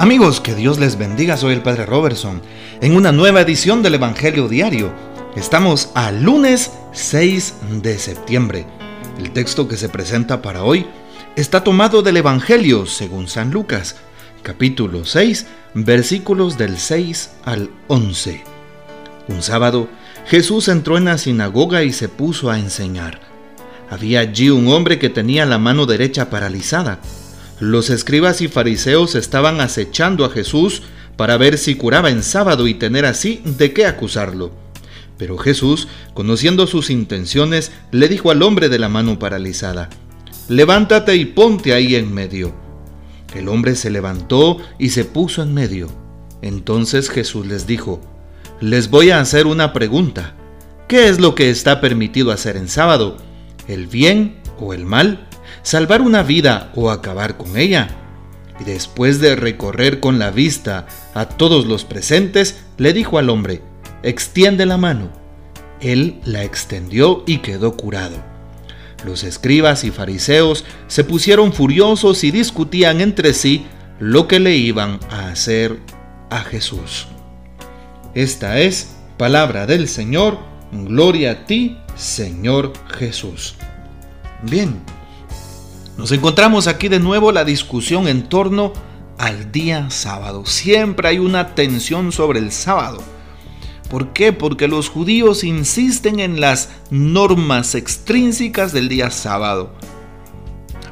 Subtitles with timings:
[0.00, 2.40] Amigos, que Dios les bendiga, soy el Padre Robertson,
[2.80, 4.90] en una nueva edición del Evangelio Diario.
[5.36, 8.64] Estamos a lunes 6 de septiembre.
[9.18, 10.86] El texto que se presenta para hoy
[11.36, 13.96] está tomado del Evangelio según San Lucas,
[14.42, 18.42] capítulo 6, versículos del 6 al 11.
[19.28, 19.86] Un sábado,
[20.24, 23.20] Jesús entró en la sinagoga y se puso a enseñar.
[23.90, 27.00] Había allí un hombre que tenía la mano derecha paralizada.
[27.60, 30.82] Los escribas y fariseos estaban acechando a Jesús
[31.18, 34.50] para ver si curaba en sábado y tener así de qué acusarlo.
[35.18, 39.90] Pero Jesús, conociendo sus intenciones, le dijo al hombre de la mano paralizada,
[40.48, 42.54] Levántate y ponte ahí en medio.
[43.34, 45.88] El hombre se levantó y se puso en medio.
[46.40, 48.00] Entonces Jesús les dijo,
[48.62, 50.34] Les voy a hacer una pregunta.
[50.88, 53.18] ¿Qué es lo que está permitido hacer en sábado?
[53.68, 55.28] ¿El bien o el mal?
[55.62, 57.96] Salvar una vida o acabar con ella.
[58.60, 63.62] Y después de recorrer con la vista a todos los presentes, le dijo al hombre,
[64.02, 65.10] extiende la mano.
[65.80, 68.16] Él la extendió y quedó curado.
[69.04, 73.66] Los escribas y fariseos se pusieron furiosos y discutían entre sí
[73.98, 75.78] lo que le iban a hacer
[76.28, 77.06] a Jesús.
[78.14, 80.38] Esta es palabra del Señor,
[80.72, 83.54] gloria a ti, Señor Jesús.
[84.42, 84.80] Bien,
[86.00, 88.72] nos encontramos aquí de nuevo la discusión en torno
[89.18, 90.46] al día sábado.
[90.46, 93.02] Siempre hay una tensión sobre el sábado.
[93.90, 94.32] ¿Por qué?
[94.32, 99.74] Porque los judíos insisten en las normas extrínsecas del día sábado.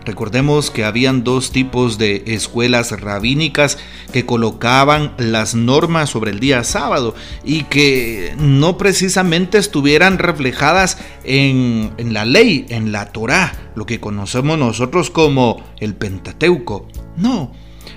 [0.08, 3.76] Recordemos que habían dos tipos de escuelas rabínicas
[4.10, 11.92] que colocaban las normas sobre el día sábado y que no precisamente estuvieran reflejadas en,
[11.98, 16.88] en la ley, en la Torá, lo que conocemos nosotros como el Pentateuco.
[17.18, 17.52] No,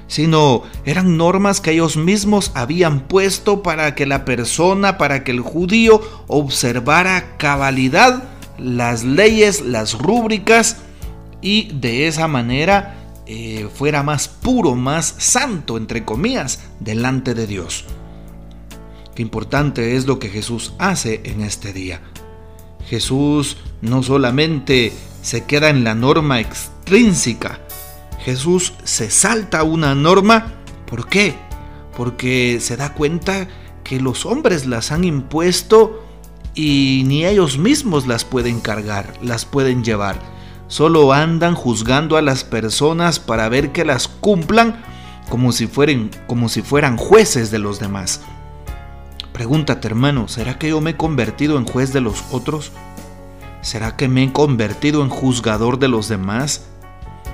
[0.07, 5.39] sino eran normas que ellos mismos habían puesto para que la persona, para que el
[5.39, 8.25] judío observara cabalidad
[8.57, 10.75] las leyes, las rúbricas,
[11.41, 17.85] y de esa manera eh, fuera más puro, más santo, entre comillas, delante de Dios.
[19.15, 22.01] Qué importante es lo que Jesús hace en este día.
[22.87, 24.91] Jesús no solamente
[25.21, 27.59] se queda en la norma extrínseca,
[28.23, 30.53] Jesús se salta una norma.
[30.85, 31.35] ¿Por qué?
[31.97, 33.47] Porque se da cuenta
[33.83, 36.05] que los hombres las han impuesto
[36.53, 40.19] y ni ellos mismos las pueden cargar, las pueden llevar
[40.71, 44.81] solo andan juzgando a las personas para ver que las cumplan
[45.29, 48.21] como si fueran, como si fueran jueces de los demás.
[49.33, 52.71] Pregúntate hermano, ¿será que yo me he convertido en juez de los otros?
[53.59, 56.67] ¿Será que me he convertido en juzgador de los demás?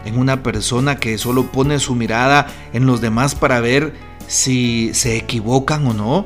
[0.04, 3.94] ¿En una persona que solo pone su mirada en los demás para ver
[4.26, 6.26] si se equivocan o no?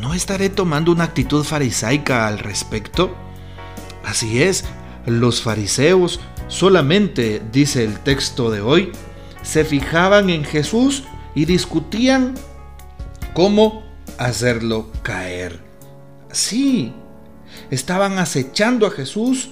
[0.00, 3.14] ¿No estaré tomando una actitud farisaica al respecto?
[4.04, 4.64] Así es,
[5.06, 8.92] los fariseos solamente, dice el texto de hoy,
[9.42, 12.34] se fijaban en Jesús y discutían
[13.34, 13.82] cómo
[14.18, 15.60] hacerlo caer.
[16.32, 16.92] Sí,
[17.70, 19.50] estaban acechando a Jesús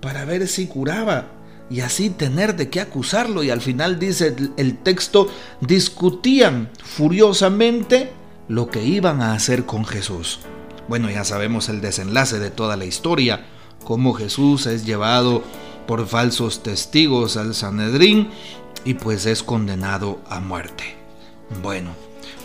[0.00, 1.28] para ver si curaba
[1.70, 3.42] y así tener de qué acusarlo.
[3.42, 5.28] Y al final dice el texto,
[5.60, 8.12] discutían furiosamente
[8.48, 10.40] lo que iban a hacer con Jesús.
[10.88, 13.46] Bueno, ya sabemos el desenlace de toda la historia
[13.84, 15.42] cómo Jesús es llevado
[15.86, 18.28] por falsos testigos al Sanedrín
[18.84, 20.84] y pues es condenado a muerte.
[21.62, 21.90] Bueno,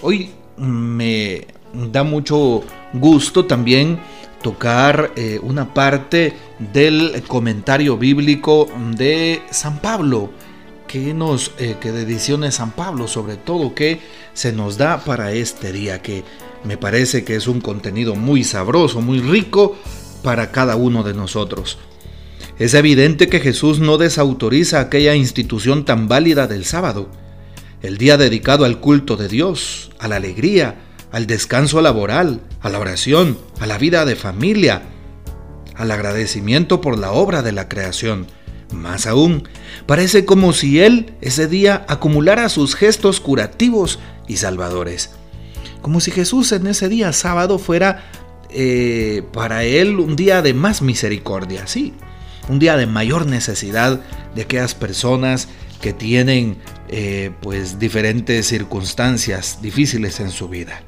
[0.01, 1.47] hoy me
[1.91, 2.63] da mucho
[2.93, 3.99] gusto también
[4.41, 6.33] tocar eh, una parte
[6.73, 10.29] del comentario bíblico de San Pablo,
[10.87, 13.99] que nos, eh, ediciones San Pablo, sobre todo, que
[14.33, 16.23] se nos da para este día, que
[16.63, 19.77] me parece que es un contenido muy sabroso, muy rico,
[20.25, 21.77] para cada uno de nosotros.
[22.57, 27.11] Es evidente que Jesús no desautoriza aquella institución tan válida del sábado,
[27.83, 32.79] el día dedicado al culto de Dios, a la alegría, al descanso laboral, a la
[32.79, 34.81] oración, a la vida de familia,
[35.75, 38.25] al agradecimiento por la obra de la creación.
[38.73, 39.47] Más aún,
[39.85, 45.11] parece como si Él ese día acumulara sus gestos curativos y salvadores.
[45.83, 48.24] Como si Jesús en ese día sábado fuera
[48.57, 51.93] eh, para él un día de más misericordia, sí,
[52.47, 53.99] un día de mayor necesidad
[54.33, 55.49] de aquellas personas
[55.81, 56.55] que tienen
[56.87, 60.81] eh, pues diferentes circunstancias difíciles en su vida.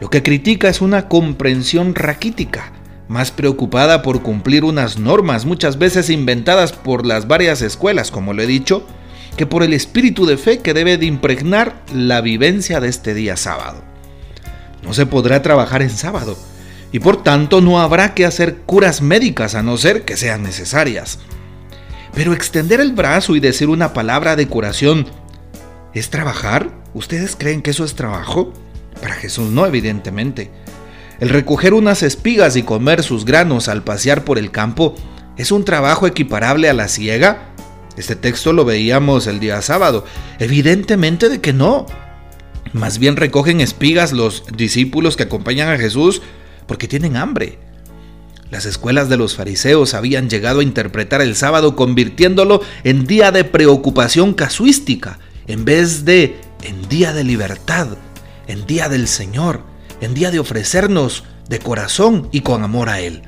[0.00, 2.72] Lo que critica es una comprensión raquítica,
[3.06, 8.42] más preocupada por cumplir unas normas muchas veces inventadas por las varias escuelas, como lo
[8.42, 8.84] he dicho,
[9.36, 13.36] que por el espíritu de fe que debe de impregnar la vivencia de este día
[13.36, 13.87] sábado.
[14.82, 16.36] No se podrá trabajar en sábado
[16.92, 21.18] y por tanto no habrá que hacer curas médicas a no ser que sean necesarias.
[22.14, 25.06] Pero extender el brazo y decir una palabra de curación,
[25.94, 26.70] ¿es trabajar?
[26.94, 28.52] ¿Ustedes creen que eso es trabajo?
[29.00, 30.50] Para Jesús no, evidentemente.
[31.20, 34.94] El recoger unas espigas y comer sus granos al pasear por el campo
[35.36, 37.50] es un trabajo equiparable a la ciega.
[37.96, 40.04] Este texto lo veíamos el día sábado.
[40.38, 41.86] Evidentemente de que no.
[42.72, 46.22] Más bien recogen espigas los discípulos que acompañan a Jesús
[46.66, 47.58] porque tienen hambre.
[48.50, 53.44] Las escuelas de los fariseos habían llegado a interpretar el sábado convirtiéndolo en día de
[53.44, 57.88] preocupación casuística, en vez de en día de libertad,
[58.46, 59.62] en día del Señor,
[60.00, 63.22] en día de ofrecernos de corazón y con amor a Él.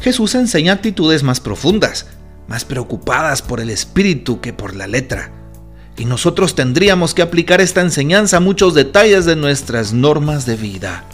[0.00, 2.06] Jesús enseña actitudes más profundas,
[2.48, 5.39] más preocupadas por el espíritu que por la letra.
[6.00, 11.04] Y nosotros tendríamos que aplicar esta enseñanza a muchos detalles de nuestras normas de vida.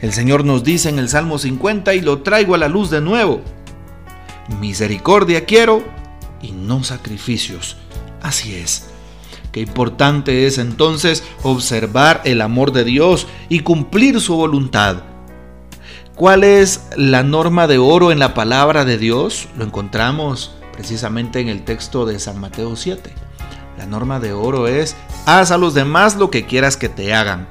[0.00, 3.02] El Señor nos dice en el Salmo 50 y lo traigo a la luz de
[3.02, 3.42] nuevo.
[4.60, 5.84] Misericordia quiero
[6.40, 7.76] y no sacrificios.
[8.22, 8.86] Así es.
[9.52, 15.02] Qué importante es entonces observar el amor de Dios y cumplir su voluntad.
[16.14, 19.48] ¿Cuál es la norma de oro en la palabra de Dios?
[19.58, 23.23] Lo encontramos precisamente en el texto de San Mateo 7.
[23.78, 27.48] La norma de oro es, haz a los demás lo que quieras que te hagan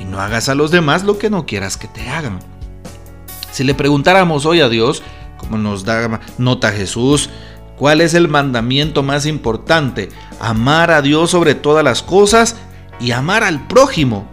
[0.00, 2.38] y no hagas a los demás lo que no quieras que te hagan.
[3.52, 5.02] Si le preguntáramos hoy a Dios,
[5.36, 7.30] como nos da nota Jesús,
[7.76, 10.10] ¿cuál es el mandamiento más importante?
[10.40, 12.56] Amar a Dios sobre todas las cosas
[13.00, 14.26] y amar al prójimo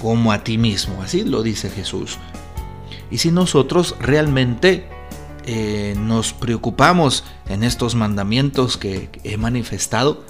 [0.00, 1.02] como a ti mismo.
[1.02, 2.18] Así lo dice Jesús.
[3.10, 4.86] Y si nosotros realmente
[5.46, 10.24] eh, nos preocupamos en estos mandamientos que he manifestado,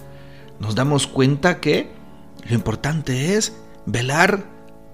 [0.60, 1.90] nos damos cuenta que
[2.48, 4.44] lo importante es velar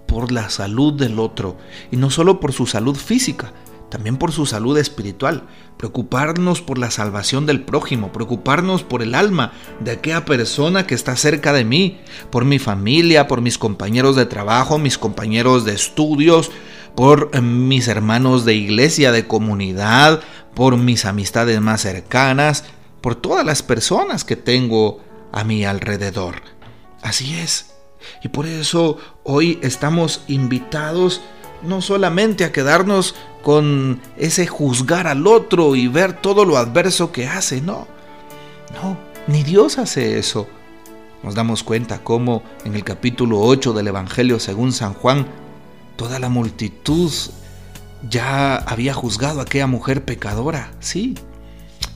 [0.06, 1.58] por la salud del otro,
[1.90, 3.52] y no solo por su salud física,
[3.90, 5.44] también por su salud espiritual,
[5.76, 11.16] preocuparnos por la salvación del prójimo, preocuparnos por el alma de aquella persona que está
[11.16, 16.50] cerca de mí, por mi familia, por mis compañeros de trabajo, mis compañeros de estudios,
[16.94, 20.20] por eh, mis hermanos de iglesia, de comunidad,
[20.54, 22.64] por mis amistades más cercanas,
[23.00, 25.00] por todas las personas que tengo
[25.32, 26.42] a mi alrededor.
[27.02, 27.76] Así es,
[28.22, 31.20] y por eso hoy estamos invitados
[31.62, 37.26] no solamente a quedarnos con ese juzgar al otro y ver todo lo adverso que
[37.26, 37.86] hace, no.
[38.74, 40.46] No, ni Dios hace eso.
[41.22, 45.26] Nos damos cuenta cómo en el capítulo 8 del Evangelio según San Juan,
[45.96, 47.10] toda la multitud
[48.08, 51.14] ya había juzgado a aquella mujer pecadora, sí,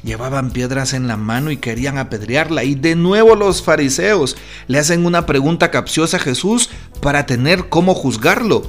[0.02, 2.64] Llevaban piedras en la mano y querían apedrearla.
[2.64, 4.36] Y de nuevo los fariseos
[4.66, 6.70] le hacen una pregunta capciosa a Jesús
[7.02, 8.62] para tener cómo juzgarlo.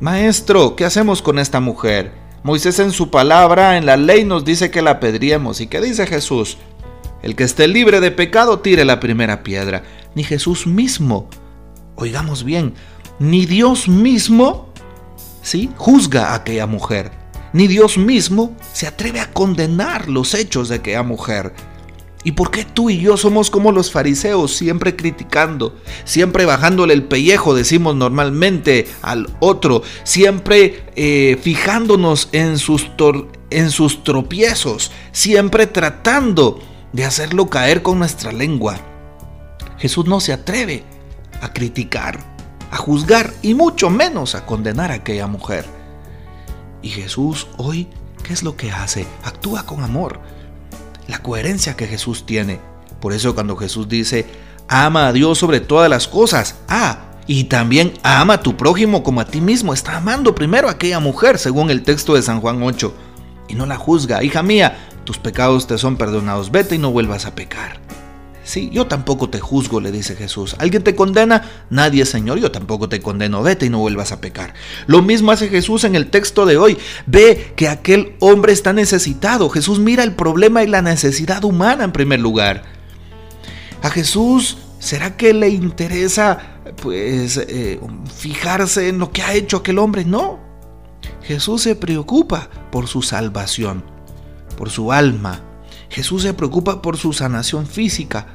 [0.00, 2.12] Maestro, ¿qué hacemos con esta mujer?
[2.42, 5.60] Moisés en su palabra, en la ley, nos dice que la apedriemos.
[5.60, 6.56] ¿Y qué dice Jesús?
[7.22, 9.82] El que esté libre de pecado tire la primera piedra.
[10.14, 11.28] Ni Jesús mismo,
[11.96, 12.74] oigamos bien,
[13.18, 14.68] ni Dios mismo,
[15.42, 15.70] ¿sí?
[15.76, 17.23] Juzga a aquella mujer
[17.54, 21.54] ni Dios mismo se atreve a condenar los hechos de aquella mujer.
[22.24, 27.04] ¿Y por qué tú y yo somos como los fariseos, siempre criticando, siempre bajándole el
[27.04, 32.90] pellejo, decimos normalmente, al otro, siempre eh, fijándonos en sus,
[33.50, 36.60] en sus tropiezos, siempre tratando
[36.92, 38.80] de hacerlo caer con nuestra lengua?
[39.78, 40.82] Jesús no se atreve
[41.40, 42.18] a criticar,
[42.72, 45.83] a juzgar y mucho menos a condenar a aquella mujer.
[46.84, 47.88] Y Jesús hoy,
[48.22, 49.06] ¿qué es lo que hace?
[49.24, 50.20] Actúa con amor.
[51.08, 52.60] La coherencia que Jesús tiene.
[53.00, 54.26] Por eso cuando Jesús dice,
[54.68, 59.22] ama a Dios sobre todas las cosas, ah, y también ama a tu prójimo como
[59.22, 62.62] a ti mismo, está amando primero a aquella mujer, según el texto de San Juan
[62.62, 62.92] 8.
[63.48, 67.24] Y no la juzga, hija mía, tus pecados te son perdonados, vete y no vuelvas
[67.24, 67.80] a pecar.
[68.44, 70.54] Sí, yo tampoco te juzgo, le dice Jesús.
[70.58, 71.50] ¿Alguien te condena?
[71.70, 73.42] Nadie, Señor, yo tampoco te condeno.
[73.42, 74.52] Vete y no vuelvas a pecar.
[74.86, 76.76] Lo mismo hace Jesús en el texto de hoy.
[77.06, 79.48] Ve que aquel hombre está necesitado.
[79.48, 82.64] Jesús mira el problema y la necesidad humana en primer lugar.
[83.82, 87.80] A Jesús, ¿será que le interesa pues eh,
[88.14, 90.04] fijarse en lo que ha hecho aquel hombre?
[90.04, 90.38] No.
[91.22, 93.82] Jesús se preocupa por su salvación,
[94.58, 95.40] por su alma,
[95.90, 98.26] Jesús se preocupa por su sanación física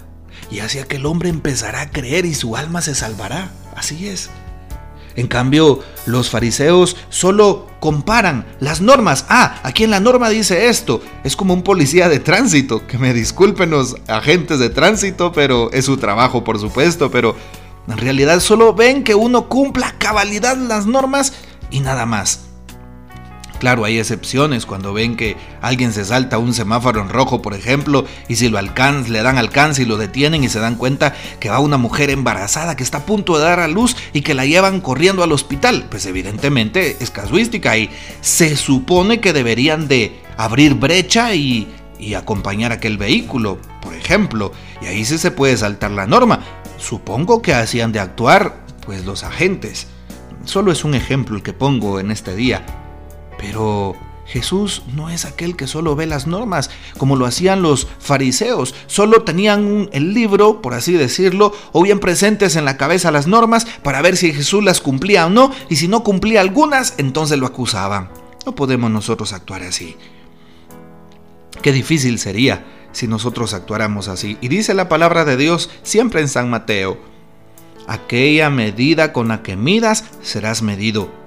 [0.51, 3.51] y hacia que el hombre empezará a creer y su alma se salvará.
[3.75, 4.29] Así es.
[5.15, 9.25] En cambio, los fariseos solo comparan las normas.
[9.27, 11.01] Ah, aquí en la norma dice esto.
[11.23, 12.87] Es como un policía de tránsito.
[12.87, 17.11] Que me disculpen los agentes de tránsito, pero es su trabajo, por supuesto.
[17.11, 17.35] Pero
[17.87, 21.33] en realidad solo ven que uno cumpla cabalidad las normas
[21.69, 22.48] y nada más.
[23.59, 28.05] Claro, hay excepciones cuando ven que alguien se salta un semáforo en rojo, por ejemplo,
[28.29, 31.49] y si lo alcanzan, le dan alcance y lo detienen y se dan cuenta que
[31.49, 34.45] va una mujer embarazada que está a punto de dar a luz y que la
[34.45, 35.87] llevan corriendo al hospital.
[35.89, 37.89] Pues evidentemente es casuística y
[38.21, 41.67] se supone que deberían de abrir brecha y,
[41.99, 46.39] y acompañar aquel vehículo, por ejemplo, y ahí sí se puede saltar la norma.
[46.77, 49.87] Supongo que hacían de actuar, pues los agentes.
[50.45, 52.78] Solo es un ejemplo el que pongo en este día.
[53.39, 58.75] Pero Jesús no es aquel que solo ve las normas, como lo hacían los fariseos.
[58.85, 63.65] Solo tenían el libro, por así decirlo, o bien presentes en la cabeza las normas
[63.81, 67.47] para ver si Jesús las cumplía o no, y si no cumplía algunas, entonces lo
[67.47, 68.09] acusaban.
[68.45, 69.95] No podemos nosotros actuar así.
[71.63, 74.37] Qué difícil sería si nosotros actuáramos así.
[74.41, 76.99] Y dice la palabra de Dios siempre en San Mateo,
[77.87, 81.18] aquella medida con la que midas serás medido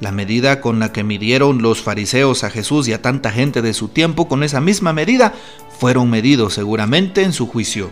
[0.00, 3.74] la medida con la que midieron los fariseos a Jesús y a tanta gente de
[3.74, 5.34] su tiempo, con esa misma medida,
[5.78, 7.90] fueron medidos seguramente en su juicio.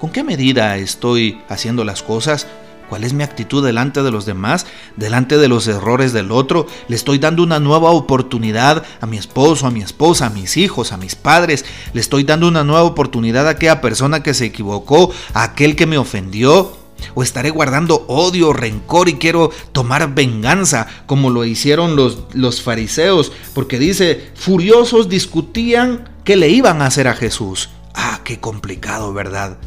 [0.00, 2.46] ¿Con qué medida estoy haciendo las cosas?
[2.88, 4.66] ¿Cuál es mi actitud delante de los demás?
[4.96, 6.66] ¿Delante de los errores del otro?
[6.88, 10.92] ¿Le estoy dando una nueva oportunidad a mi esposo, a mi esposa, a mis hijos,
[10.92, 11.64] a mis padres?
[11.92, 15.86] ¿Le estoy dando una nueva oportunidad a aquella persona que se equivocó, a aquel que
[15.86, 16.79] me ofendió?
[17.14, 23.32] ¿O estaré guardando odio, rencor y quiero tomar venganza como lo hicieron los, los fariseos?
[23.54, 27.70] Porque dice, furiosos discutían qué le iban a hacer a Jesús.
[27.94, 29.58] Ah, qué complicado, ¿verdad?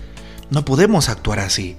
[0.49, 1.77] No podemos actuar así.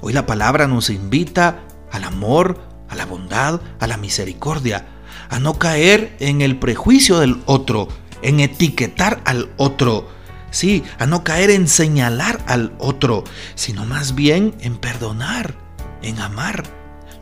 [0.00, 4.86] Hoy la palabra nos invita al amor, a la bondad, a la misericordia,
[5.28, 7.88] a no caer en el prejuicio del otro,
[8.22, 10.08] en etiquetar al otro
[10.50, 13.24] Sí, a no caer en señalar al otro,
[13.54, 15.54] sino más bien en perdonar,
[16.02, 16.64] en amar.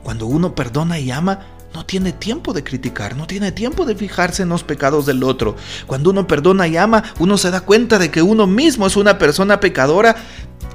[0.03, 1.41] Cuando uno perdona y ama,
[1.75, 5.57] no tiene tiempo de criticar, no tiene tiempo de fijarse en los pecados del otro.
[5.87, 9.19] Cuando uno perdona y ama, uno se da cuenta de que uno mismo es una
[9.19, 10.17] persona pecadora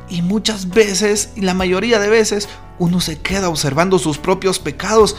[0.10, 5.16] y muchas veces, y la mayoría de veces, uno se queda observando sus propios pecados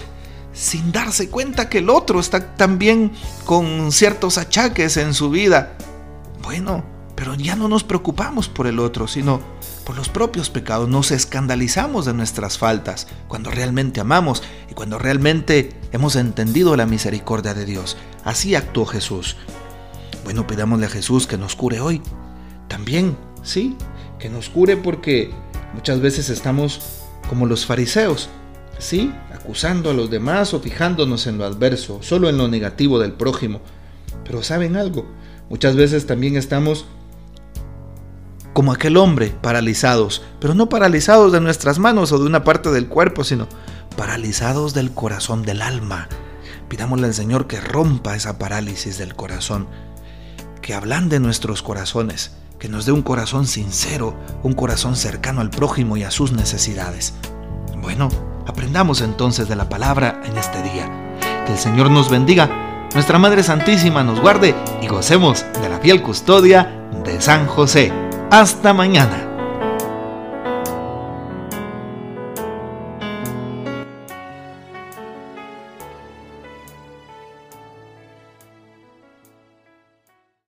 [0.53, 3.13] sin darse cuenta que el otro está también
[3.47, 5.77] con ciertos achaques en su vida.
[6.43, 6.85] Bueno,
[7.23, 9.41] pero ya no nos preocupamos por el otro, sino
[9.85, 10.89] por los propios pecados.
[10.89, 17.55] Nos escandalizamos de nuestras faltas cuando realmente amamos y cuando realmente hemos entendido la misericordia
[17.55, 17.97] de Dios.
[18.25, 19.37] Así actuó Jesús.
[20.25, 22.03] Bueno, pidámosle a Jesús que nos cure hoy.
[22.67, 23.77] También, sí,
[24.19, 25.31] que nos cure porque
[25.75, 28.31] muchas veces estamos como los fariseos,
[28.81, 33.13] sí, acusando a los demás o fijándonos en lo adverso, solo en lo negativo del
[33.13, 33.61] prójimo.
[34.25, 35.07] Pero ¿saben algo?
[35.49, 36.85] Muchas veces también estamos
[38.53, 42.89] como aquel hombre, paralizados, pero no paralizados de nuestras manos o de una parte del
[42.89, 43.49] cuerpo, sino
[43.97, 46.09] paralizados del corazón, del alma.
[46.69, 49.69] Pidámosle al Señor que rompa esa parálisis del corazón,
[50.61, 55.97] que ablande nuestros corazones, que nos dé un corazón sincero, un corazón cercano al prójimo
[55.97, 57.15] y a sus necesidades.
[57.81, 58.09] Bueno,
[58.47, 61.19] aprendamos entonces de la palabra en este día.
[61.47, 66.03] Que el Señor nos bendiga, nuestra Madre Santísima nos guarde y gocemos de la fiel
[66.03, 68.02] custodia de San José.
[68.33, 69.32] Hasta mañana.